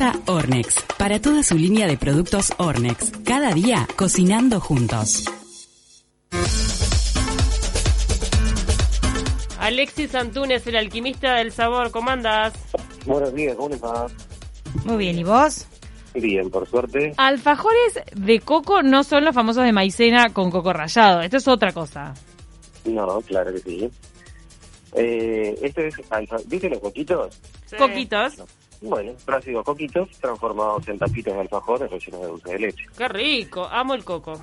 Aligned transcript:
Presenta 0.00 0.32
Ornex, 0.32 0.82
para 0.96 1.20
toda 1.20 1.42
su 1.42 1.58
línea 1.58 1.86
de 1.86 1.98
productos 1.98 2.54
Ornex. 2.56 3.12
Cada 3.22 3.52
día 3.52 3.86
cocinando 3.96 4.58
juntos. 4.58 5.24
Alexis 9.58 10.14
Antunes, 10.14 10.66
el 10.66 10.76
alquimista 10.76 11.34
del 11.34 11.52
sabor, 11.52 11.90
¿cómo 11.90 12.08
andas? 12.08 12.54
Buenos 13.04 13.34
días, 13.34 13.54
¿cómo 13.56 13.68
les 13.68 13.84
va? 13.84 14.06
Muy 14.86 14.96
bien, 14.96 15.18
¿y 15.18 15.22
vos? 15.24 15.66
Bien, 16.14 16.48
por 16.48 16.66
suerte. 16.66 17.12
Alfajores 17.18 18.00
de 18.14 18.40
coco 18.40 18.82
no 18.82 19.04
son 19.04 19.26
los 19.26 19.34
famosos 19.34 19.64
de 19.64 19.72
maicena 19.72 20.32
con 20.32 20.50
coco 20.50 20.72
rallado, 20.72 21.20
esto 21.20 21.36
es 21.36 21.46
otra 21.46 21.72
cosa. 21.72 22.14
No, 22.86 23.20
claro 23.20 23.52
que 23.52 23.58
sí. 23.58 23.90
Eh, 24.94 25.58
este 25.60 25.88
es, 25.88 25.94
alfa- 26.08 26.40
¿viste 26.46 26.70
los 26.70 26.78
coquitos? 26.78 27.38
Coquitos. 27.76 28.42
Bueno, 28.82 29.12
clásicos 29.24 29.64
coquitos 29.64 30.08
transformados 30.20 30.88
en 30.88 30.98
tapitas 30.98 31.34
de 31.34 31.40
alfajores 31.40 31.90
rellenos 31.90 32.20
de 32.20 32.26
dulce 32.26 32.52
de 32.52 32.58
leche. 32.58 32.86
Qué 32.96 33.08
rico, 33.08 33.66
amo 33.70 33.94
el 33.94 34.04
coco. 34.04 34.40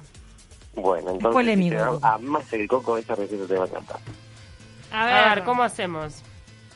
Bueno, 0.76 1.12
entonces 1.12 1.58
si 1.58 1.70
te 1.70 1.78
amas 2.04 2.54
el 2.54 2.68
coco, 2.68 2.98
esta 2.98 3.16
receta 3.16 3.48
te 3.48 3.56
va 3.56 3.66
a 3.66 3.68
encantar. 3.68 4.00
A 4.92 5.06
ver, 5.06 5.44
¿cómo 5.44 5.64
hacemos? 5.64 6.22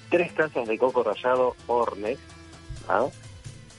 Tres 0.09 0.33
tazas 0.33 0.67
de 0.67 0.77
coco 0.77 1.03
rallado 1.03 1.55
Ornex, 1.67 2.19
¿ah? 2.89 3.05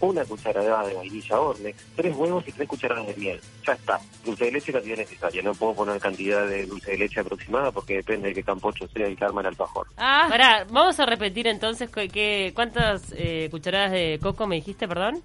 Una 0.03 0.25
cucharada 0.25 0.85
de 0.87 0.95
vainilla 0.95 1.41
Ornex, 1.41 1.85
tres 1.95 2.17
huevos 2.17 2.45
y 2.49 2.53
tres 2.53 2.69
cucharadas 2.69 3.07
de 3.07 3.15
miel. 3.15 3.41
Ya 3.67 3.73
está. 3.75 4.01
Dulce 4.25 4.47
de 4.47 4.53
leche 4.53 4.73
cantidad 4.73 4.97
necesaria. 4.97 5.43
No 5.43 5.55
puedo 5.55 5.75
poner 5.75 6.01
cantidad 6.01 6.47
de 6.47 6.67
dulce 6.67 6.91
de 6.91 6.99
leche 6.99 7.21
aproximada 7.21 7.71
porque 7.71 7.95
depende 7.97 8.29
de 8.29 8.35
qué 8.35 8.43
campocho 8.43 8.89
sea 8.89 9.07
el 9.07 9.17
que 9.17 9.25
arma 9.25 9.43
el 9.43 9.47
alfajor. 9.49 9.87
Ah, 9.97 10.27
pará, 10.29 10.67
vamos 10.71 10.99
a 10.99 11.07
repetir 11.07 11.47
entonces 11.47 11.89
que, 11.89 12.09
que- 12.09 12.53
cuántas 12.55 13.13
eh, 13.17 13.49
cucharadas 13.51 13.93
de 13.93 14.19
coco 14.21 14.47
me 14.49 14.57
dijiste, 14.57 14.89
perdón. 14.89 15.23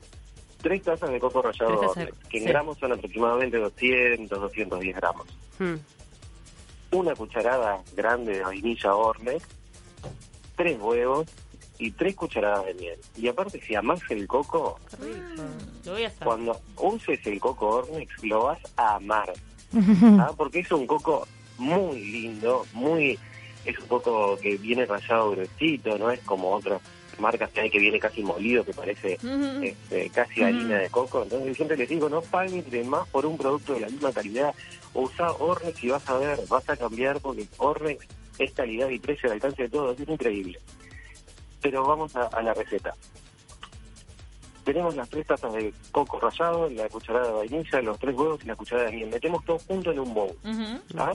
Tres 0.61 0.83
tazas 0.83 1.09
de 1.09 1.19
coco 1.19 1.41
rallado 1.41 1.71
de- 1.81 1.87
Ornex, 1.87 2.17
que 2.29 2.37
en 2.37 2.43
sí. 2.43 2.49
gramos 2.49 2.77
son 2.77 2.93
aproximadamente 2.93 3.57
200, 3.57 4.39
210 4.39 4.95
gramos. 4.95 5.27
Hmm. 5.57 5.75
Una 6.91 7.15
cucharada 7.15 7.81
grande 7.95 8.33
de 8.37 8.43
vainilla 8.43 8.93
Ornex, 8.95 9.43
tres 10.55 10.79
huevos 10.79 11.27
y 11.79 11.91
tres 11.91 12.15
cucharadas 12.15 12.65
de 12.65 12.73
miel. 12.75 12.99
Y 13.15 13.27
aparte, 13.27 13.61
si 13.61 13.75
amás 13.75 13.99
el 14.09 14.27
coco, 14.27 14.79
Qué 14.89 15.05
rico. 15.05 15.43
Lo 15.85 15.91
voy 15.93 16.03
a 16.03 16.07
hacer. 16.07 16.23
cuando 16.23 16.59
uses 16.77 17.25
el 17.25 17.39
coco 17.39 17.67
Ornex, 17.67 18.23
lo 18.23 18.45
vas 18.45 18.59
a 18.75 18.95
amar. 18.95 19.31
¿ah? 20.19 20.31
Porque 20.35 20.59
es 20.59 20.71
un 20.71 20.87
coco 20.87 21.27
muy 21.57 21.99
lindo, 21.99 22.65
muy 22.73 23.17
es 23.65 23.77
un 23.79 23.87
coco 23.87 24.37
que 24.37 24.57
viene 24.57 24.85
rallado 24.85 25.31
gruesito, 25.31 25.97
no 25.97 26.09
es 26.09 26.19
como 26.21 26.51
otras 26.51 26.81
marcas 27.19 27.49
que 27.49 27.61
hay 27.61 27.69
que 27.69 27.79
viene 27.79 27.99
casi 27.99 28.21
molido, 28.21 28.63
que 28.63 28.73
parece 28.73 29.17
este, 29.63 30.09
casi 30.09 30.43
harina 30.43 30.79
de 30.79 30.89
coco. 30.89 31.23
Entonces 31.23 31.49
yo 31.49 31.55
siempre 31.55 31.77
les 31.77 31.89
digo, 31.89 32.09
no 32.09 32.21
paguen 32.21 32.69
de 32.69 32.83
más 32.83 33.07
por 33.09 33.25
un 33.25 33.37
producto 33.37 33.73
de 33.73 33.81
la 33.81 33.89
misma 33.89 34.11
calidad. 34.11 34.53
Usa 34.93 35.31
Ornex 35.31 35.83
y 35.83 35.89
vas 35.89 36.07
a 36.09 36.17
ver, 36.17 36.39
vas 36.47 36.69
a 36.69 36.77
cambiar 36.77 37.19
porque 37.19 37.47
Ornex 37.57 38.05
es 38.39 38.51
calidad 38.51 38.89
y 38.89 38.99
precio 38.99 39.29
al 39.29 39.33
alcance 39.33 39.63
de 39.63 39.69
todos, 39.69 39.99
es 39.99 40.07
increíble. 40.07 40.59
Pero 41.69 41.85
vamos 41.85 42.15
a, 42.15 42.27
a 42.27 42.41
la 42.41 42.53
receta. 42.53 42.93
Tenemos 44.63 44.95
las 44.95 45.09
tres 45.09 45.27
tazas 45.27 45.51
de 45.51 45.73
coco 45.91 46.17
rallado, 46.17 46.69
la 46.69 46.87
cucharada 46.87 47.27
de 47.27 47.33
vainilla, 47.33 47.81
los 47.81 47.99
tres 47.99 48.15
huevos 48.15 48.39
y 48.41 48.47
la 48.47 48.55
cucharada 48.55 48.89
de 48.89 48.95
miel. 48.95 49.09
Metemos 49.09 49.43
todo 49.43 49.59
junto 49.59 49.91
en 49.91 49.99
un 49.99 50.13
bowl. 50.13 50.31
¿ah? 50.97 51.13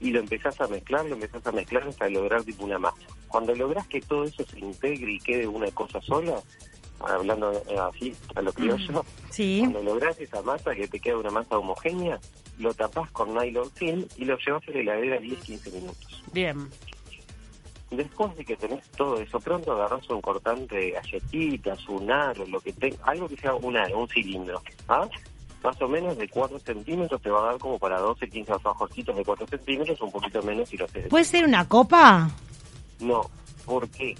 y 0.00 0.10
lo 0.10 0.18
empezás 0.20 0.60
a 0.60 0.66
mezclar, 0.66 1.04
lo 1.06 1.14
empezás 1.14 1.44
a 1.46 1.52
mezclar 1.52 1.86
hasta 1.86 2.08
lograr 2.08 2.42
tipo 2.42 2.64
una 2.64 2.78
masa. 2.78 2.98
Cuando 3.28 3.54
lográs 3.54 3.86
que 3.86 4.00
todo 4.00 4.24
eso 4.24 4.44
se 4.46 4.58
integre 4.58 5.12
y 5.12 5.18
quede 5.20 5.46
una 5.46 5.70
cosa 5.72 6.00
sola, 6.00 6.40
hablando 7.00 7.52
eh, 7.68 7.76
así 7.78 8.14
a 8.34 8.42
lo 8.42 8.52
criollo, 8.52 9.04
Sí. 9.30 9.58
cuando 9.60 9.82
lográs 9.82 10.18
esa 10.20 10.42
masa 10.42 10.74
que 10.74 10.88
te 10.88 10.98
queda 10.98 11.18
una 11.18 11.30
masa 11.30 11.56
homogénea, 11.58 12.18
lo 12.58 12.74
tapás 12.74 13.10
con 13.12 13.32
nylon 13.34 13.70
film 13.72 14.04
y 14.16 14.24
lo 14.24 14.36
llevas 14.38 14.62
a 14.66 14.70
la 14.72 14.78
heladera 14.80 15.20
10-15 15.20 15.72
minutos. 15.72 16.24
Bien. 16.32 16.68
Después 17.90 18.36
de 18.36 18.44
que 18.44 18.56
tenés 18.56 18.86
todo 18.90 19.18
eso 19.18 19.40
pronto, 19.40 19.72
agarrás 19.72 20.08
un 20.10 20.20
cortante 20.20 20.76
de 20.76 20.90
galletitas, 20.90 21.88
un 21.88 22.10
aro, 22.10 22.46
lo 22.46 22.60
que 22.60 22.72
tenga, 22.74 22.96
algo 23.04 23.26
que 23.28 23.36
sea 23.36 23.54
un 23.54 23.76
aro, 23.76 24.00
un 24.00 24.08
cilindro, 24.08 24.60
¿ah? 24.88 25.08
Más 25.64 25.80
o 25.82 25.88
menos 25.88 26.16
de 26.18 26.28
4 26.28 26.58
centímetros 26.60 27.20
te 27.22 27.30
va 27.30 27.40
a 27.40 27.46
dar 27.52 27.58
como 27.58 27.78
para 27.78 27.98
12, 27.98 28.28
15 28.28 28.52
alfajorcitos 28.52 29.16
de 29.16 29.24
4 29.24 29.46
centímetros, 29.48 30.00
un 30.02 30.12
poquito 30.12 30.42
menos 30.42 30.68
si 30.68 30.76
lo 30.76 30.84
haces 30.84 31.04
de 31.04 31.08
¿Puede 31.08 31.24
ser 31.24 31.44
una 31.44 31.66
copa? 31.66 32.30
no, 33.00 33.22
¿por 33.64 33.88
qué? 33.88 34.14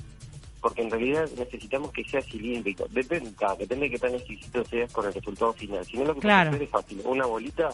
Porque 0.61 0.83
en 0.83 0.91
realidad 0.91 1.29
necesitamos 1.39 1.93
que 1.93 2.03
sea 2.05 2.21
cilíndrico. 2.23 2.87
Depende, 2.91 3.31
ah, 3.47 3.55
depende 3.57 3.85
de 3.87 3.91
qué 3.93 3.99
tan 3.99 4.15
exquisito 4.15 4.65
seas 4.65 4.93
con 4.93 5.07
el 5.07 5.15
resultado 5.15 5.53
final. 5.53 5.85
Si 5.85 5.97
no, 5.97 6.05
lo 6.07 6.15
que 6.15 6.21
Claro. 6.21 6.51
puedes 6.51 6.69
hacer 6.69 6.81
es 6.81 6.97
fácil. 6.99 7.03
Una 7.05 7.27
bolita, 7.27 7.69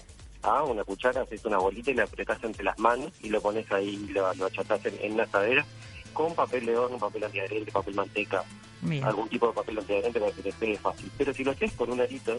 ah, 0.45 0.63
una 0.63 0.85
cuchara, 0.85 1.23
haces 1.23 1.45
una 1.45 1.59
bolita 1.59 1.91
y 1.91 1.95
la 1.95 2.05
apretás 2.05 2.43
entre 2.45 2.65
las 2.65 2.79
manos 2.79 3.13
y 3.23 3.29
lo 3.31 3.41
pones 3.41 3.71
ahí, 3.73 3.97
lo, 4.11 4.33
lo 4.35 4.47
achatás 4.47 4.85
en, 4.87 4.95
en 5.01 5.13
una 5.15 5.25
asadera 5.25 5.65
con 6.13 6.35
papel 6.35 6.67
de 6.67 6.77
horno, 6.77 6.99
papel 6.99 7.25
antiadherente, 7.25 7.73
papel 7.73 7.95
manteca, 7.95 8.45
Bien. 8.83 9.03
algún 9.05 9.29
tipo 9.29 9.49
de 9.49 9.53
papel 9.55 9.79
antiadherente 9.79 10.21
para 10.21 10.33
que 10.33 10.43
te 10.43 10.53
pegue 10.53 10.79
fácil. 10.79 11.11
Pero 11.19 11.35
si 11.35 11.43
lo 11.43 11.51
haces 11.51 11.73
con 11.73 11.91
un 11.91 12.01
arito, 12.01 12.37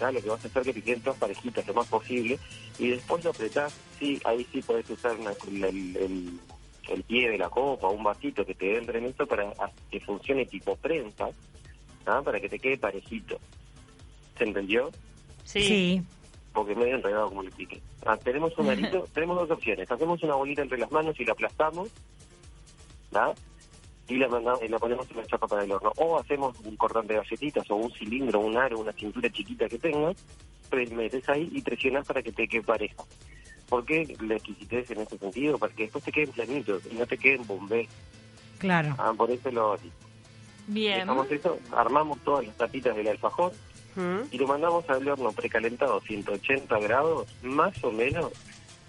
lo 0.00 0.20
que 0.20 0.28
vas 0.28 0.44
a 0.44 0.48
hacer 0.48 0.62
es 0.62 0.66
que 0.66 0.72
te 0.74 0.82
queden 0.82 1.00
todas 1.02 1.18
parejitas 1.20 1.64
lo 1.68 1.74
más 1.74 1.86
posible 1.86 2.36
y 2.80 2.88
después 2.88 3.22
lo 3.22 3.30
apretás, 3.30 3.72
sí, 4.00 4.20
ahí 4.24 4.44
sí 4.52 4.60
puedes 4.62 4.90
usar 4.90 5.14
una- 5.16 5.32
el, 5.46 5.64
el- 5.96 6.40
el 6.88 7.02
pie 7.04 7.30
de 7.30 7.38
la 7.38 7.48
copa 7.48 7.86
o 7.86 7.92
un 7.92 8.02
vasito 8.02 8.44
que 8.44 8.54
te 8.56 8.76
entre 8.76 8.98
en 8.98 9.04
esto 9.06 9.24
para 9.24 9.52
que 9.88 10.00
funcione 10.00 10.44
tipo 10.46 10.74
prensa, 10.74 11.28
¿ah? 12.06 12.20
para 12.24 12.40
que 12.40 12.48
te 12.48 12.58
quede 12.58 12.76
parejito. 12.78 13.38
¿Se 14.36 14.42
entendió? 14.42 14.90
Sí. 15.44 15.62
Sí. 15.62 16.02
Porque 16.52 16.74
medio 16.74 16.96
enredado 16.96 17.28
como 17.28 17.42
le 17.42 17.48
expliqué. 17.48 17.80
Ah, 18.04 18.16
tenemos 18.16 18.56
un 18.58 18.68
arito, 18.70 19.06
tenemos 19.14 19.36
dos 19.36 19.50
opciones. 19.50 19.90
Hacemos 19.90 20.22
una 20.22 20.34
bolita 20.34 20.62
entre 20.62 20.78
las 20.78 20.90
manos 20.90 21.18
y 21.18 21.24
la 21.24 21.32
aplastamos, 21.32 21.88
¿ah? 23.14 23.32
y 24.08 24.16
la, 24.16 24.28
mandamos, 24.28 24.62
y 24.62 24.68
la 24.68 24.78
ponemos 24.78 25.10
en 25.10 25.16
la 25.16 25.26
chapa 25.26 25.46
para 25.46 25.64
el 25.64 25.72
horno. 25.72 25.92
O 25.96 26.18
hacemos 26.18 26.58
un 26.60 26.76
cortante 26.76 27.14
de 27.14 27.20
galletitas 27.20 27.70
o 27.70 27.76
un 27.76 27.92
cilindro, 27.92 28.40
un 28.40 28.56
aro, 28.56 28.78
una 28.78 28.92
cintura 28.92 29.30
chiquita 29.30 29.68
que 29.68 29.78
tengas, 29.78 30.16
metes 30.92 31.28
ahí 31.28 31.48
y 31.52 31.62
presionas 31.62 32.06
para 32.06 32.22
que 32.22 32.32
te 32.32 32.48
quede 32.48 32.62
pareja. 32.62 33.02
¿Por 33.68 33.84
qué 33.84 34.16
la 34.20 34.34
exquisitez 34.34 34.90
en 34.90 35.00
ese 35.00 35.18
sentido? 35.18 35.58
Para 35.58 35.72
que 35.72 35.84
después 35.84 36.04
te 36.04 36.12
queden 36.12 36.30
planitos 36.30 36.82
y 36.90 36.94
no 36.94 37.06
te 37.06 37.16
queden 37.18 37.46
bombé. 37.46 37.88
Claro. 38.58 38.94
Ah, 38.98 39.12
por 39.16 39.30
eso 39.30 39.50
lo 39.50 39.76
Bien. 40.66 41.00
dejamos 41.00 41.30
eso, 41.30 41.58
armamos 41.72 42.18
todas 42.20 42.46
las 42.46 42.56
tapitas 42.56 42.94
del 42.94 43.08
alfajor 43.08 43.52
Y 44.30 44.38
lo 44.38 44.46
mandamos 44.46 44.88
al 44.88 45.06
horno 45.06 45.32
precalentado 45.32 46.00
180 46.00 46.78
grados, 46.80 47.26
más 47.42 47.72
o 47.84 47.90
menos 47.92 48.32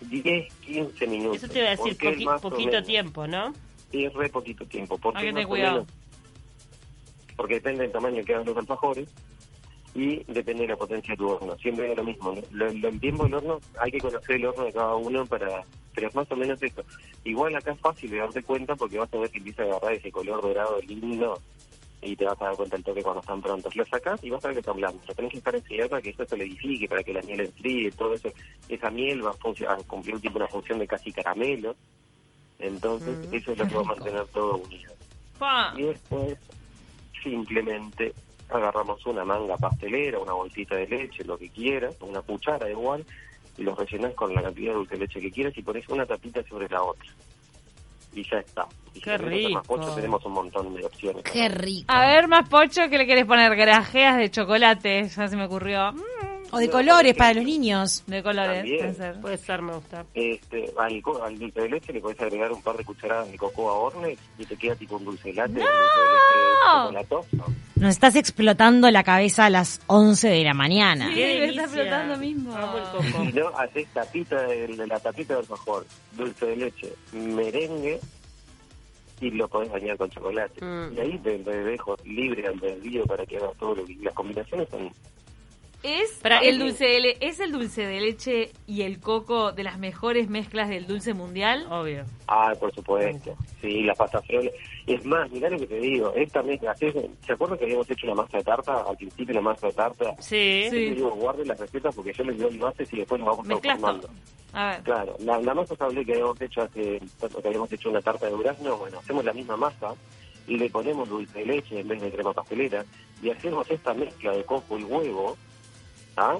10, 0.01 0.53
15 0.65 1.07
minutos. 1.07 1.43
Eso 1.43 1.47
te 1.51 1.59
iba 1.59 1.67
a 1.67 1.71
decir, 1.71 1.83
¿Por 1.83 1.97
qué 1.97 2.07
poqui- 2.25 2.41
poquito 2.41 2.83
tiempo, 2.83 3.27
¿no? 3.27 3.53
Sí, 3.91 4.05
es 4.05 4.13
re 4.13 4.29
poquito 4.29 4.65
tiempo. 4.65 4.97
Porque 7.35 7.55
depende 7.55 7.83
del 7.83 7.91
tamaño 7.91 8.23
que 8.23 8.33
hagan 8.33 8.45
los 8.45 8.57
alfajores 8.57 9.07
y 9.95 10.23
depende 10.31 10.63
de 10.63 10.69
la 10.69 10.75
potencia 10.77 11.13
de 11.13 11.17
tu 11.17 11.29
horno. 11.29 11.55
Siempre 11.57 11.91
es 11.91 11.97
lo 11.97 12.03
mismo. 12.03 12.33
¿no? 12.33 12.41
Lo, 12.51 12.71
lo- 12.73 12.87
el 12.89 12.99
tiempo 12.99 13.23
del 13.25 13.33
horno, 13.35 13.59
hay 13.79 13.91
que 13.91 13.99
conocer 13.99 14.35
el 14.35 14.45
horno 14.45 14.65
de 14.65 14.73
cada 14.73 14.95
uno 14.95 15.25
para... 15.25 15.63
Pero 15.95 16.07
es 16.07 16.15
más 16.15 16.31
o 16.31 16.35
menos 16.35 16.61
eso. 16.63 16.83
Igual 17.23 17.55
acá 17.55 17.71
es 17.71 17.79
fácil 17.79 18.09
de 18.09 18.17
darte 18.17 18.41
cuenta 18.41 18.75
porque 18.75 18.97
vas 18.97 19.13
a 19.13 19.17
ver 19.17 19.29
que 19.29 19.37
empieza 19.37 19.61
a 19.63 19.65
agarrar 19.65 19.93
ese 19.93 20.11
color 20.11 20.41
dorado 20.41 20.79
lindo 20.81 21.39
y 22.03 22.15
te 22.15 22.25
vas 22.25 22.41
a 22.41 22.45
dar 22.45 22.55
cuenta 22.55 22.75
el 22.75 22.83
toque 22.83 23.01
cuando 23.03 23.21
están 23.21 23.41
prontos. 23.41 23.75
Lo 23.75 23.85
sacás 23.85 24.23
y 24.23 24.29
vas 24.29 24.43
a 24.43 24.49
ver 24.49 24.55
que 24.55 24.59
están. 24.59 24.81
Lo 24.81 25.13
tenés 25.15 25.31
que 25.31 25.37
estar 25.37 25.55
enseguida 25.55 25.87
para 25.87 26.01
que 26.01 26.09
eso 26.09 26.23
se 26.23 26.29
solidifique, 26.29 26.87
para 26.87 27.03
que 27.03 27.13
la 27.13 27.21
miel 27.21 27.41
enfríe, 27.41 27.91
todo 27.91 28.13
eso. 28.13 28.29
Esa 28.67 28.89
miel 28.89 29.25
va 29.25 29.31
a, 29.31 29.73
a 29.73 29.77
cumplir 29.83 30.19
tipo 30.19 30.37
una 30.37 30.47
función 30.47 30.79
de 30.79 30.87
casi 30.87 31.11
caramelo. 31.11 31.75
Entonces, 32.59 33.17
Mm, 33.17 33.35
eso 33.35 33.51
es 33.51 33.57
lo 33.57 33.67
que 33.67 33.75
va 33.75 33.81
a 33.81 33.85
mantener 33.85 34.25
todo 34.27 34.57
unido. 34.57 34.93
Y 35.77 35.83
después, 35.83 36.37
simplemente 37.21 38.13
agarramos 38.49 39.05
una 39.05 39.25
manga 39.25 39.57
pastelera, 39.57 40.19
una 40.19 40.33
bolsita 40.33 40.75
de 40.75 40.87
leche, 40.87 41.23
lo 41.23 41.37
que 41.37 41.49
quieras, 41.49 41.95
una 42.01 42.21
cuchara 42.21 42.69
igual, 42.69 43.05
y 43.57 43.63
los 43.63 43.77
rellenás 43.77 44.13
con 44.13 44.33
la 44.33 44.43
cantidad 44.43 44.71
de 44.71 44.77
dulce 44.77 44.95
de 44.95 45.01
leche 45.01 45.19
que 45.19 45.31
quieras 45.31 45.57
y 45.57 45.61
pones 45.61 45.87
una 45.89 46.05
tapita 46.05 46.43
sobre 46.43 46.69
la 46.69 46.83
otra. 46.83 47.09
Y 48.15 48.23
ya 48.29 48.37
está. 48.39 48.67
Y 48.93 49.01
Qué 49.01 49.11
más 49.11 49.21
rico. 49.21 49.61
pocho, 49.63 49.95
tenemos 49.95 50.23
un 50.25 50.33
montón 50.33 50.73
de 50.75 50.85
opciones. 50.85 51.23
Qué 51.23 51.49
rico. 51.49 51.85
A 51.91 52.05
ver, 52.05 52.27
más 52.27 52.47
pocho, 52.47 52.81
¿qué 52.89 52.97
le 52.97 53.07
querés 53.07 53.25
poner? 53.25 53.55
Grajeas 53.55 54.17
de 54.17 54.29
chocolate, 54.29 55.07
ya 55.09 55.27
se 55.27 55.35
me 55.35 55.45
ocurrió. 55.45 55.91
Mm, 55.93 55.99
O 56.51 56.59
de 56.59 56.69
colores 56.69 57.15
para 57.15 57.33
los 57.33 57.43
niños. 57.43 58.03
de 58.05 58.21
colores, 58.21 58.63
puede 58.63 58.93
ser. 58.93 59.19
Puede 59.21 59.37
ser, 59.37 59.61
me 59.63 59.73
gusta. 59.73 60.05
Este, 60.13 60.71
al, 60.77 61.01
co- 61.01 61.23
al 61.23 61.39
dulce 61.39 61.61
de 61.61 61.69
leche 61.69 61.91
le 61.91 61.99
podés 62.01 62.21
agregar 62.21 62.51
un 62.51 62.61
par 62.61 62.77
de 62.77 62.85
cucharadas 62.85 63.31
de 63.31 63.37
cocoa 63.37 63.73
Ornex 63.73 64.21
y 64.37 64.45
te 64.45 64.55
queda 64.55 64.75
tipo 64.75 64.97
un 64.97 65.05
dulce 65.05 65.29
de 65.29 65.33
latte, 65.33 65.53
un 65.53 65.55
dulce 65.55 65.65
de 65.65 66.13
leche 66.13 67.07
chocolatoso. 67.07 67.53
Nos 67.75 67.89
estás 67.89 68.15
explotando 68.15 68.89
la 68.91 69.03
cabeza 69.03 69.45
a 69.45 69.49
las 69.49 69.81
11 69.87 70.29
de 70.29 70.43
la 70.43 70.53
mañana. 70.53 71.09
Qué 71.13 71.39
me 71.39 71.45
está 71.49 71.63
explotando 71.63 72.17
mismo. 72.17 72.53
Coco. 72.53 73.03
Si 73.03 73.33
no, 73.33 73.47
haces 73.57 73.87
tapita 73.93 74.41
de, 74.43 74.67
de 74.67 74.87
la 74.87 74.99
tapita 74.99 75.33
del 75.33 75.41
alfajor, 75.41 75.85
dulce 76.15 76.45
de 76.45 76.55
leche, 76.55 76.93
merengue, 77.11 77.99
y 79.23 79.31
lo 79.31 79.47
podés 79.47 79.71
bañar 79.71 79.97
con 79.97 80.09
chocolate. 80.09 80.63
Mm. 80.63 80.93
Y 80.95 80.99
ahí 80.99 81.17
te, 81.19 81.39
te 81.39 81.63
dejo 81.63 81.95
libre 82.05 82.47
al 82.47 82.59
desvío 82.59 83.05
para 83.05 83.25
que 83.25 83.37
hagas 83.37 83.55
todo 83.57 83.75
lo 83.75 83.85
que... 83.85 83.95
Las 83.95 84.13
combinaciones 84.13 84.67
son... 84.69 84.91
Es 85.83 86.11
Para- 86.21 86.39
el 86.39 86.59
dulce 86.59 86.85
de 86.85 86.99
le- 87.01 87.17
es 87.19 87.39
el 87.41 87.51
dulce 87.51 87.85
de 87.85 87.99
leche 87.99 88.51
y 88.65 88.83
el 88.83 88.99
coco 89.01 89.51
de 89.51 89.63
las 89.63 89.77
mejores 89.77 90.29
mezclas 90.29 90.69
del 90.69 90.87
dulce 90.87 91.13
mundial. 91.13 91.67
Obvio. 91.69 92.05
Ah, 92.27 92.53
por 92.57 92.73
supuesto. 92.73 93.35
Sí, 93.61 93.83
las 93.83 93.97
pastas 93.97 94.25
frijoles. 94.25 94.53
Es 94.87 95.03
más, 95.05 95.29
mirá 95.29 95.49
lo 95.49 95.57
que 95.59 95.67
te 95.67 95.79
digo. 95.79 96.13
Esta 96.15 96.41
mezcla, 96.41 96.71
¿haces- 96.71 96.95
¿se 97.25 97.33
acuerdan 97.33 97.57
que 97.57 97.65
habíamos 97.65 97.89
hecho 97.91 98.07
una 98.07 98.15
masa 98.23 98.37
de 98.37 98.43
tarta? 98.45 98.81
Al 98.87 98.95
principio 98.95 99.35
la 99.35 99.41
masa 99.41 99.67
de 99.67 99.73
tarta. 99.73 100.15
Sí. 100.19 100.67
Sí. 100.69 100.89
Yo 100.89 100.95
digo, 100.95 101.11
guarde 101.11 101.45
las 101.45 101.59
recetas 101.59 101.93
porque 101.93 102.13
yo 102.13 102.23
les 102.23 102.37
doy 102.39 102.57
bases 102.57 102.91
y 102.93 102.97
después 102.97 103.19
nos 103.19 103.37
vamos 103.37 103.61
transformando. 103.61 104.09
A 104.53 104.69
ver. 104.69 104.83
Claro, 104.83 105.15
la, 105.19 105.39
la 105.41 105.53
masa 105.53 105.75
sablé 105.75 106.05
que 106.05 106.13
habíamos 106.13 106.39
hecho 106.39 106.61
hace, 106.61 106.99
que 106.99 107.47
habíamos 107.47 107.71
hecho 107.73 107.89
una 107.89 108.01
tarta 108.01 108.27
de 108.27 108.31
durazno, 108.31 108.77
bueno, 108.77 108.99
hacemos 108.99 109.25
la 109.25 109.33
misma 109.33 109.57
masa 109.57 109.95
y 110.47 110.57
le 110.57 110.69
ponemos 110.69 111.09
dulce 111.09 111.39
de 111.39 111.45
leche 111.45 111.79
en 111.79 111.87
vez 111.87 111.99
de 112.01 112.11
crema 112.11 112.31
pastelera 112.33 112.85
y 113.21 113.31
hacemos 113.31 113.69
esta 113.71 113.93
mezcla 113.95 114.31
de 114.31 114.43
coco 114.43 114.77
y 114.77 114.83
huevo, 114.83 115.35
¿ah? 116.17 116.37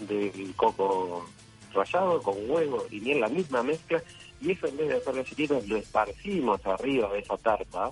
Del 0.00 0.52
coco 0.56 1.26
rallado 1.72 2.22
con 2.22 2.34
huevo 2.50 2.84
y 2.90 3.00
bien 3.00 3.20
la 3.20 3.28
misma 3.28 3.62
mezcla 3.62 4.02
y 4.40 4.52
eso 4.52 4.66
en 4.66 4.76
vez 4.76 4.88
de 4.88 4.96
hacer 4.96 5.14
galletitas 5.14 5.66
lo 5.68 5.76
esparcimos 5.76 6.60
arriba 6.66 7.12
de 7.12 7.18
esa 7.20 7.36
tarta 7.38 7.90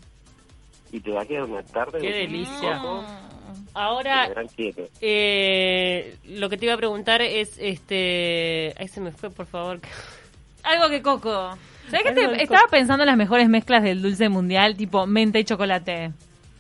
y 0.93 1.01
te 1.01 1.11
va 1.11 1.23
a 1.23 1.27
quedar 1.27 1.45
una 1.45 1.63
tarta 1.63 1.99
Qué 1.99 2.07
de 2.13 2.19
delicia. 2.21 2.79
coco 2.79 3.05
Ahora, 3.75 4.29
eh, 5.01 6.17
lo 6.25 6.49
que 6.49 6.57
te 6.57 6.65
iba 6.67 6.75
a 6.75 6.79
preguntar 6.79 7.23
es, 7.23 7.57
este... 7.59 8.73
Ahí 8.79 8.89
se 8.89 9.01
me 9.01 9.11
fue, 9.13 9.31
por 9.31 9.47
favor. 9.47 9.81
Algo 10.63 10.89
que 10.89 11.03
coco. 11.03 11.57
¿Sabes? 11.91 12.07
Algo 12.07 12.31
Te- 12.33 12.37
que 12.39 12.43
estaba 12.45 12.63
coco. 12.63 12.71
pensando 12.71 13.03
en 13.03 13.09
las 13.09 13.17
mejores 13.17 13.49
mezclas 13.49 13.83
del 13.83 14.01
dulce 14.01 14.29
mundial, 14.29 14.77
tipo 14.77 15.07
menta 15.07 15.39
y 15.39 15.45
chocolate. 15.45 16.13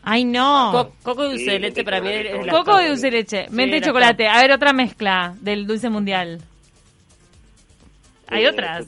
Ay, 0.04 0.24
no. 0.24 0.70
Co- 0.72 0.92
coco 1.02 1.24
y 1.24 1.28
dulce 1.30 1.44
Sí, 1.44 1.50
de 1.50 1.58
leche 1.60 1.82
para 1.84 2.00
mí 2.00 2.08
es 2.10 2.46
la 2.46 2.52
Coco 2.52 2.80
y 2.80 2.88
dulce 2.88 3.06
de 3.06 3.10
leche, 3.12 3.46
Sí, 3.48 3.54
menta 3.54 3.76
y 3.76 3.80
la 3.80 3.86
chocolate. 3.86 4.28
A 4.28 4.38
ver, 4.40 4.52
otra 4.52 4.72
mezcla 4.72 5.34
del 5.40 5.66
dulce 5.66 5.88
mundial. 5.88 6.40
Hay 8.28 8.44
Eh, 8.44 8.48
otras. 8.48 8.86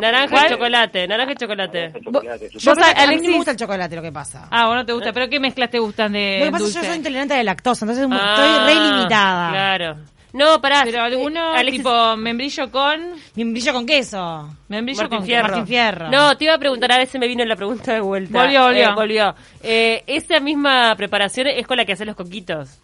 Naranja 0.00 0.28
¿Cuál? 0.30 0.46
y 0.46 0.54
chocolate, 0.54 1.08
naranja 1.08 1.32
y 1.32 1.34
chocolate. 1.36 1.92
Y 1.96 2.04
chocolate, 2.04 2.48
Yo 2.58 2.72
a 2.72 3.06
mí 3.08 3.16
no 3.16 3.22
me 3.30 3.36
gusta 3.36 3.50
el 3.50 3.56
chocolate, 3.56 3.96
lo 3.96 4.02
que 4.02 4.12
pasa. 4.12 4.48
Ah, 4.50 4.66
bueno, 4.68 4.86
te 4.86 4.92
gusta. 4.92 5.12
¿Pero 5.12 5.28
qué 5.28 5.40
mezclas 5.40 5.70
te 5.70 5.78
gustan 5.80 6.12
de 6.12 6.38
lo 6.40 6.44
que 6.46 6.52
pasa 6.52 6.64
es 6.66 6.74
que 6.74 6.80
yo 6.82 6.86
soy 6.86 6.96
intolerante 6.98 7.34
la 7.34 7.42
lactosa, 7.42 7.84
entonces 7.84 8.08
mu- 8.08 8.14
Ah, 8.18 8.34
estoy 8.64 8.74
re 8.74 8.80
limitada. 8.92 9.50
Claro. 9.50 9.96
No, 10.38 10.60
pará. 10.60 10.82
Pero 10.84 11.02
alguno, 11.02 11.54
Eh, 11.54 11.58
Alexis- 11.58 11.78
tipo 11.78 12.16
membrillo 12.16 12.70
con... 12.70 13.00
Membrillo 13.34 13.72
con 13.72 13.84
queso. 13.86 14.48
Membrillo 14.68 15.00
Martín 15.02 15.18
con 15.18 15.26
Fierro. 15.26 15.48
Martín 15.48 15.66
Fierro. 15.66 16.08
No, 16.10 16.36
te 16.38 16.44
iba 16.44 16.54
a 16.54 16.58
preguntar, 16.58 16.92
a 16.92 16.98
veces 16.98 17.20
me 17.20 17.26
vino 17.28 17.44
la 17.44 17.56
pregunta 17.56 17.92
de 17.92 18.00
vuelta. 18.00 18.40
Volvió, 18.42 18.62
volvió. 18.62 18.88
Eh, 18.90 18.94
volvió. 18.94 19.34
Eh, 19.62 20.02
¿Esa 20.06 20.40
misma 20.40 20.94
preparación 20.96 21.48
es 21.48 21.66
con 21.66 21.76
la 21.76 21.84
que 21.84 21.92
haces 21.92 22.06
los 22.06 22.16
coquitos? 22.16 22.78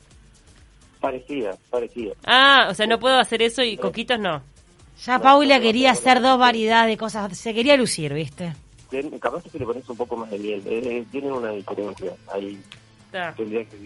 Parecida, 1.00 1.56
parecida. 1.70 2.14
Ah, 2.24 2.68
o 2.70 2.74
sea, 2.74 2.86
no 2.86 2.98
puedo 2.98 3.18
hacer 3.18 3.42
eso 3.42 3.62
y 3.62 3.76
coquitos 3.76 4.18
no. 4.18 4.42
Ya 5.04 5.18
Paula 5.18 5.60
quería 5.60 5.90
hacer 5.90 6.22
dos 6.22 6.38
variedades 6.38 6.88
de 6.88 6.96
cosas. 6.96 7.36
Se 7.36 7.52
quería 7.52 7.76
lucir, 7.76 8.14
¿viste? 8.14 8.54
Capaz 9.20 9.42
que 9.42 9.50
si 9.50 9.58
le 9.58 9.64
pones 9.66 9.86
un 9.88 9.96
poco 9.96 10.16
más 10.16 10.30
de 10.30 10.38
miel, 10.38 10.62
eh, 10.66 11.04
tiene 11.10 11.30
una 11.32 11.50
diferencia. 11.50 12.12
Ahí 12.32 12.58
Está, 13.14 13.32
tendría 13.34 13.64
que 13.64 13.76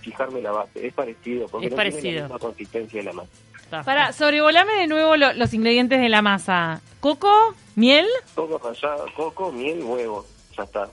fijarme 0.00 0.40
la 0.40 0.52
base. 0.52 0.86
Es 0.86 0.94
parecido, 0.94 1.46
porque 1.48 1.66
Es 1.66 1.72
no 1.72 1.76
parecido. 1.76 2.02
tiene 2.02 2.16
la 2.18 2.22
misma 2.24 2.38
consistencia 2.38 2.98
de 3.00 3.04
la 3.04 3.12
masa. 3.12 3.28
está. 3.62 3.82
Para, 3.84 4.12
sobrevolame 4.12 4.72
de 4.72 4.86
nuevo 4.86 5.16
lo- 5.16 5.32
los 5.34 5.52
ingredientes 5.52 6.00
de 6.00 6.08
la 6.08 6.22
masa. 6.22 6.80
Coco, 7.00 7.54
miel, 7.76 8.06
Coco 8.34 8.58
rallado, 8.58 9.06
coco, 9.14 9.52
miel, 9.52 9.82
huevo. 9.82 10.24
Ya 10.56 10.64
está. 10.64 10.88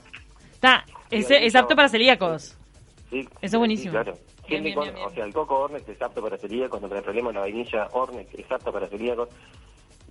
está, 0.52 0.84
es, 1.10 1.30
es 1.30 1.54
apto 1.56 1.74
para 1.74 1.88
celíacos. 1.88 2.54
Sí, 3.10 3.20
Eso 3.20 3.30
es 3.40 3.50
sí, 3.52 3.56
buenísimo. 3.56 3.92
claro. 3.92 4.12
Bien, 4.12 4.22
Siempre 4.46 4.58
y 4.58 4.62
bien, 4.62 4.74
cuando- 4.74 4.92
bien, 4.92 5.04
bien. 5.06 5.08
O 5.08 5.14
sea, 5.14 5.24
el 5.24 5.32
coco 5.32 5.58
Ornex 5.60 5.88
es 5.88 6.02
apto 6.02 6.22
para 6.22 6.36
celíacos, 6.38 6.80
no 6.82 6.88
tenés 6.88 7.04
problema. 7.04 7.32
La 7.32 7.40
vainilla 7.40 7.88
Ornex 7.92 8.34
es 8.34 8.50
apto 8.52 8.70
para 8.72 8.86
celíacos. 8.86 9.28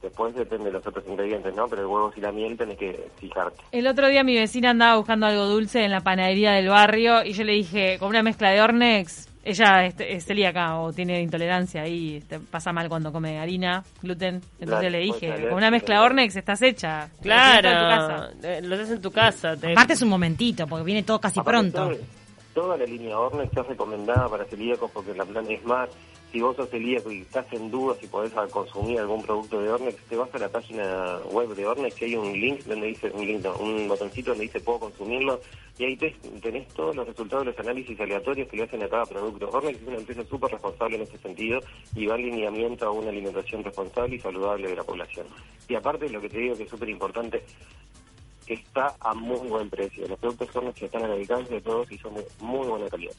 Después 0.02 0.36
depende 0.36 0.66
de 0.66 0.72
los 0.74 0.86
otros 0.86 1.04
ingredientes, 1.08 1.56
¿no? 1.56 1.68
Pero 1.68 1.82
el 1.82 1.88
huevo 1.88 2.14
y 2.16 2.22
la 2.22 2.32
miel 2.32 2.56
tenés 2.56 2.78
que 2.78 3.10
fijarte. 3.20 3.58
El 3.72 3.88
otro 3.88 4.08
día 4.08 4.24
mi 4.24 4.36
vecina 4.36 4.70
andaba 4.70 4.96
buscando 4.98 5.26
algo 5.26 5.46
dulce 5.46 5.84
en 5.84 5.92
la 5.92 6.02
panadería 6.02 6.52
del 6.52 6.70
barrio 6.70 7.24
y 7.26 7.34
yo 7.34 7.44
le 7.44 7.54
dije, 7.54 7.98
con 8.00 8.10
una 8.10 8.22
mezcla 8.22 8.52
de 8.52 8.62
Ornex, 8.62 9.28
ella 9.44 9.86
es, 9.86 9.96
es 10.00 10.26
celíaca 10.26 10.78
o 10.80 10.94
tiene 10.94 11.22
intolerancia 11.22 11.88
y 11.88 12.18
este, 12.18 12.40
pasa 12.40 12.72
mal 12.74 12.90
cuando 12.90 13.12
come 13.12 13.40
harina, 13.40 13.84
gluten. 14.02 14.36
Entonces 14.36 14.68
Claro, 14.68 14.90
le 14.90 15.00
dije, 15.00 15.48
con 15.48 15.54
una 15.58 15.72
mezcla 15.72 15.96
de 15.96 16.02
Ornex 16.02 16.36
estás 16.36 16.62
hecha. 16.62 17.10
Claro, 17.22 18.28
Lo 18.62 18.76
haces 18.76 18.92
en 18.92 19.02
tu 19.02 19.12
casa. 19.12 19.56
te- 19.58 19.72
Aparte 19.72 19.94
es 19.94 20.02
un 20.02 20.10
momentito, 20.10 20.68
porque 20.68 20.84
viene 20.86 21.04
todo 21.04 21.20
casi 21.20 21.40
Aparte, 21.40 21.72
pronto. 21.72 21.96
Toda, 21.96 22.06
toda 22.54 22.78
la 22.78 22.86
línea 22.86 23.18
Ornex 23.18 23.50
está 23.50 23.64
recomendada 23.64 24.28
para 24.30 24.46
celíacos 24.46 24.92
porque 24.92 25.14
la 25.16 25.26
plan 25.26 25.50
es 25.50 25.64
más. 25.66 25.90
Si 26.32 26.42
vos 26.42 26.56
sos 26.58 26.70
celíaco 26.70 27.10
y 27.10 27.22
estás 27.22 27.46
en 27.54 27.72
duda 27.72 27.96
si 28.00 28.08
podés 28.08 28.34
consumir 28.52 29.00
algún 29.00 29.24
producto 29.24 29.62
de 29.62 29.72
Ornex, 29.72 29.96
te 30.10 30.16
vas 30.18 30.34
a 30.36 30.38
la 30.40 30.50
página 30.50 31.20
web 31.32 31.56
de 31.56 31.66
Ornex 31.66 31.96
que 31.96 32.06
hay 32.06 32.16
un 32.18 32.34
link 32.34 32.60
donde 32.66 32.88
dice, 32.88 33.10
un 33.12 33.26
link, 33.26 33.42
no, 33.44 33.56
un 33.58 33.88
botoncito 33.88 34.32
donde 34.32 34.44
dice 34.44 34.60
puedo 34.60 34.80
consumirlo 34.82 35.40
y 35.80 35.86
ahí 35.86 35.96
te- 35.96 36.16
tenés 36.42 36.68
todos 36.74 36.96
los 36.98 37.08
resultados 37.08 37.46
de 37.46 37.52
los 37.52 37.60
análisis 37.62 37.98
aleatorios 38.00 38.50
que 38.50 38.58
le 38.58 38.64
hacen 38.64 38.84
a 38.84 38.90
cada 38.90 39.06
producto. 39.06 39.50
Ornex 39.50 39.82
es 39.82 39.88
una 39.88 39.98
empresa 39.98 40.24
súper 40.26 40.52
responsable 40.52 40.98
en 40.98 41.04
este 41.04 41.18
sentido 41.18 41.62
y 41.96 42.06
va 42.08 42.16
en 42.16 42.24
lineamiento 42.24 42.86
a 42.88 42.92
una 42.92 43.10
alimentación 43.10 43.64
responsable 43.64 44.18
y 44.18 44.20
saludable 44.20 44.68
de 44.68 44.76
la 44.76 44.84
población. 44.84 45.28
Y 45.70 45.76
aparte 45.76 46.10
lo 46.10 46.20
que 46.20 46.30
te 46.30 46.40
digo 46.40 46.56
que 46.58 46.64
es 46.64 46.70
súper 46.70 46.90
importante, 46.90 47.42
está 48.48 48.96
a 49.00 49.14
muy 49.14 49.48
buen 49.48 49.70
precio. 49.70 50.08
Los 50.08 50.20
productos 50.20 50.54
Ornex 50.56 50.82
están 50.82 51.04
al 51.06 51.12
alcance 51.14 51.54
de 51.54 51.62
todos 51.62 51.90
y 51.92 51.98
son 51.98 52.16
de 52.16 52.26
muy 52.42 52.68
buena 52.68 52.90
calidad. 52.90 53.14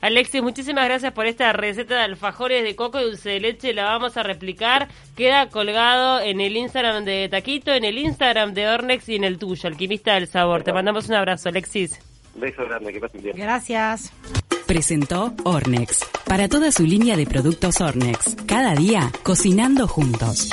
Alexis, 0.00 0.42
muchísimas 0.42 0.84
gracias 0.84 1.12
por 1.12 1.26
esta 1.26 1.52
receta 1.52 1.96
de 1.96 2.02
alfajores 2.02 2.62
de 2.62 2.76
coco 2.76 3.00
y 3.00 3.04
dulce 3.04 3.30
de 3.30 3.40
leche. 3.40 3.72
La 3.74 3.84
vamos 3.84 4.16
a 4.16 4.22
replicar. 4.22 4.88
Queda 5.16 5.48
colgado 5.48 6.20
en 6.20 6.40
el 6.40 6.56
Instagram 6.56 7.04
de 7.04 7.28
Taquito, 7.28 7.72
en 7.72 7.84
el 7.84 7.98
Instagram 7.98 8.54
de 8.54 8.68
Ornex 8.68 9.08
y 9.08 9.16
en 9.16 9.24
el 9.24 9.38
tuyo, 9.38 9.68
Alquimista 9.68 10.14
del 10.14 10.28
Sabor. 10.28 10.62
Te 10.62 10.72
mandamos 10.72 11.08
un 11.08 11.14
abrazo, 11.14 11.48
Alexis. 11.48 11.98
Beso 12.36 12.64
grande, 12.64 12.92
que 12.92 13.00
pasen 13.00 13.22
bien. 13.22 13.36
Gracias. 13.36 14.12
Presentó 14.66 15.34
Ornex. 15.44 16.06
Para 16.26 16.48
toda 16.48 16.70
su 16.70 16.84
línea 16.84 17.16
de 17.16 17.26
productos 17.26 17.80
Ornex. 17.80 18.36
Cada 18.46 18.74
día, 18.74 19.10
cocinando 19.24 19.88
juntos. 19.88 20.50